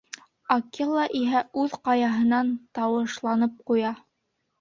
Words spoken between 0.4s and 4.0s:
Акела иһә үҙ ҡаяһынан тауышланып ҡуя: